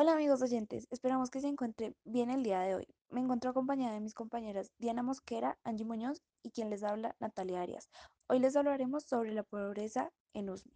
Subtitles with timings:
[0.00, 2.86] Hola amigos oyentes, esperamos que se encuentre bien el día de hoy.
[3.10, 7.62] Me encuentro acompañada de mis compañeras Diana Mosquera, Angie Muñoz y quien les habla, Natalia
[7.62, 7.90] Arias.
[8.28, 10.72] Hoy les hablaremos sobre la pobreza en USME.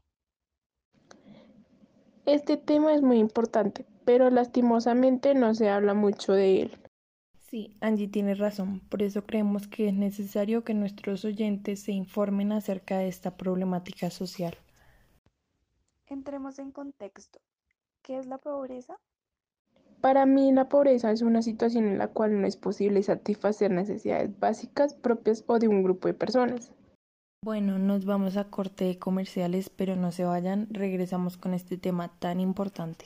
[2.27, 6.79] Este tema es muy importante, pero lastimosamente no se habla mucho de él.
[7.39, 12.51] Sí, Angie tiene razón, por eso creemos que es necesario que nuestros oyentes se informen
[12.51, 14.59] acerca de esta problemática social.
[16.07, 17.39] Entremos en contexto.
[18.03, 18.99] ¿Qué es la pobreza?
[20.03, 24.37] Para mí la pobreza es una situación en la cual no es posible satisfacer necesidades
[24.41, 26.73] básicas propias o de un grupo de personas.
[27.45, 32.09] Bueno, nos vamos a corte de comerciales, pero no se vayan, regresamos con este tema
[32.19, 33.05] tan importante.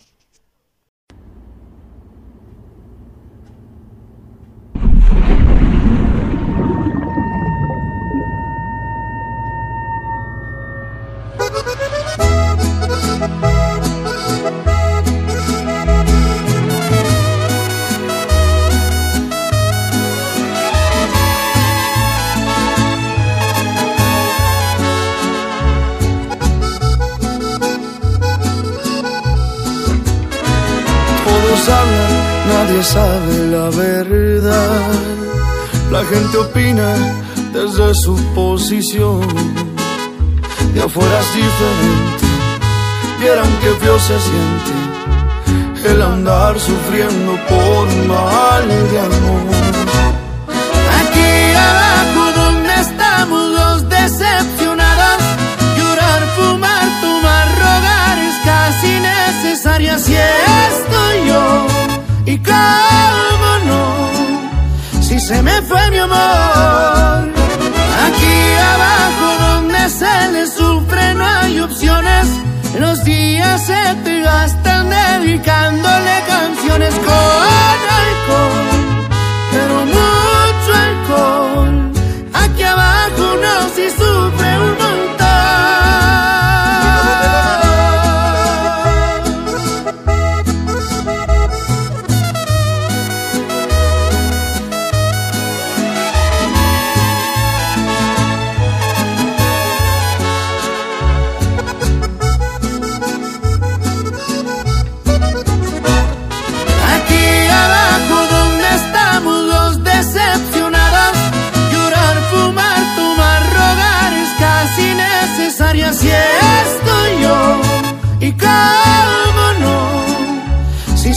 [32.67, 34.91] nadie sabe la verdad.
[35.91, 36.95] La gente opina
[37.53, 39.21] desde su posición.
[40.75, 42.27] De afuera es diferente,
[43.21, 49.45] vieran que feo se siente el andar sufriendo por mal de amor.
[51.01, 51.31] Aquí
[51.71, 55.23] abajo donde estamos los decepcionados,
[55.79, 59.95] llorar, fumar, tomar, rogar es casi necesario.
[59.95, 60.15] Así
[65.27, 66.96] se me fue mi amor.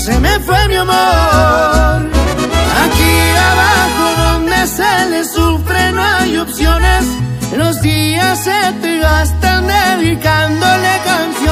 [0.10, 2.00] Se me fue mi amor.
[2.84, 3.14] Aquí
[3.52, 7.06] abajo donde se le sufre no hay opciones.
[7.56, 11.49] Los días se te gastan dedicándole canciones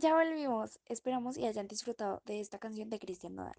[0.00, 3.56] Ya volvimos, esperamos y hayan disfrutado de esta canción de Cristian Nodal.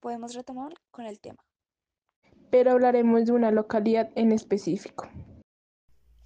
[0.00, 1.42] Podemos retomar con el tema.
[2.50, 5.08] Pero hablaremos de una localidad en específico.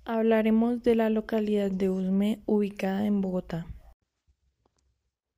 [0.05, 3.69] Hablaremos de la localidad de Usme, ubicada en Bogotá.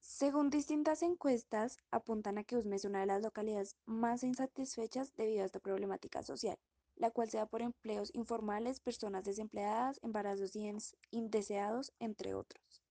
[0.00, 5.42] Según distintas encuestas, apuntan a que Usme es una de las localidades más insatisfechas debido
[5.42, 6.56] a esta problemática social,
[6.96, 10.52] la cual se da por empleos informales, personas desempleadas, embarazos
[11.10, 12.87] indeseados, entre otros.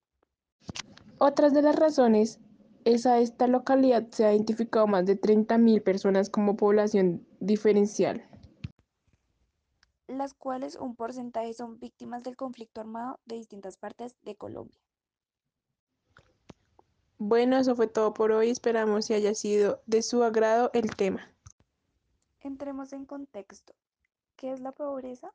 [1.19, 2.39] Otras de las razones
[2.85, 8.23] es a esta localidad se ha identificado más de 30.000 personas como población diferencial.
[10.07, 14.79] las cuales un porcentaje son víctimas del conflicto armado de distintas partes de Colombia.
[17.17, 18.49] Bueno, eso fue todo por hoy.
[18.49, 21.29] Esperamos si haya sido de su agrado el tema.
[22.39, 23.73] Entremos en contexto.
[24.37, 25.33] ¿Qué es la pobreza?